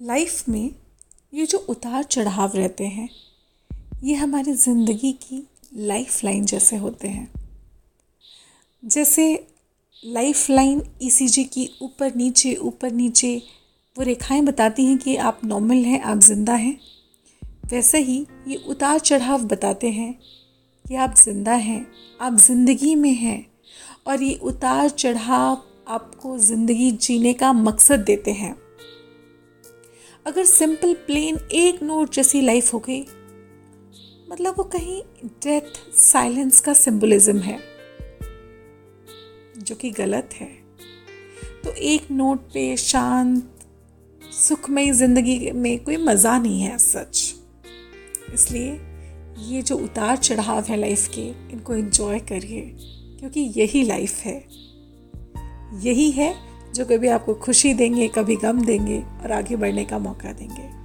Life 0.00 0.48
में 0.48 0.70
ये 1.32 1.44
जो 1.46 1.58
उतार 1.68 2.02
चढ़ाव 2.02 2.52
रहते 2.54 2.86
हैं, 2.86 3.08
ये 4.04 4.14
हमारी 4.14 4.52
ज़िंदगी 4.52 5.12
की 5.22 5.42
लाइफ 5.78 6.22
लाइन 6.24 6.44
जैसे 6.44 6.76
होते 6.76 7.08
हैं। 7.08 7.28
जैसे 8.82 9.26
लाइफ 10.02 10.48
लाइन 10.50 10.82
ईसीजी 11.02 11.44
की 11.44 11.68
ऊपर 11.82 12.14
नीचे 12.14 12.54
ऊपर 12.54 12.90
नीचे, 12.92 13.36
वो 13.96 14.04
रेखाएँ 14.04 14.42
बताती 14.42 14.84
हैं 14.84 14.96
कि 14.98 15.16
आप 15.18 15.40
नॉर्मल 15.44 15.84
हैं, 15.84 16.00
आप 16.00 16.18
ज़िंदा 16.18 16.54
हैं। 16.54 16.78
वैसे 17.70 17.98
ही 17.98 18.18
ये 18.48 18.56
उतार 18.68 18.98
चढ़ाव 19.00 19.44
बताते 19.44 19.90
हैं 19.90 20.12
कि 20.84 20.94
आप 20.96 21.14
ज़िंदा 21.16 21.52
हैं, 21.52 21.86
आप 22.20 22.36
ज़िंदगी 22.38 22.94
में 22.94 23.12
हैं 23.12 23.46
और 24.06 24.22
ये 24.22 24.34
उतार 24.34 24.88
चढ़ाव 24.88 25.62
आपको 25.88 26.38
ज़िंदगी 26.40 26.90
जीने 26.92 27.32
का 27.34 27.52
मकसद 27.52 28.00
देते 28.00 28.32
हैं। 28.32 28.54
अगर 30.26 30.44
सिंपल 30.44 30.92
प्लेन 31.06 31.38
एक 31.52 31.82
नोट 31.82 32.12
जैसी 32.14 32.40
लाइफ 32.40 32.72
हो 32.74 32.78
गई 32.78 33.00
मतलब 34.30 34.54
वो 34.58 34.64
कहीं 34.64 35.00
डेथ 35.44 35.78
साइलेंस 35.94 36.60
का 36.60 36.72
सिंबलिज्म 36.74 37.38
है, 37.38 37.58
जो 39.58 39.74
कि 39.74 39.90
गलत 39.90 40.34
है। 40.34 40.48
तो 41.64 41.72
एक 41.84 42.10
नोट 42.10 42.40
पे 42.52 42.76
शांत, 42.76 43.50
सुखमय 44.22 44.92
ज़िंदगी 44.92 45.50
में 45.52 45.78
कोई 45.84 45.96
मज़ा 45.96 46.38
नहीं 46.38 46.60
है 46.60 46.78
सच 46.78 47.34
इसलिए 48.34 48.80
ये 49.48 49.62
जो 49.62 49.76
उतार 49.76 50.16
चढ़ाव 50.16 50.64
है 50.64 50.76
लाइफ 50.76 51.06
के, 51.08 51.28
इनको 51.52 51.74
एंजॉय 51.74 52.18
करिए, 52.22 52.60
क्योंकि 53.18 53.40
यही 53.56 53.82
लाइफ 53.82 54.18
है। 54.20 54.38
यही 55.82 56.10
है 56.10 56.34
जो 56.74 56.84
कभी 56.84 57.08
आपको 57.08 57.34
खुशी 57.34 57.74
देंगे 57.74 58.08
कभी 58.08 58.36
गम 58.36 58.64
देंगे 58.64 59.04
और 59.22 59.32
आगे 59.32 59.56
बढ़ने 59.56 59.84
का 59.84 59.98
मौका 59.98 60.32
देंगे। 60.32 60.81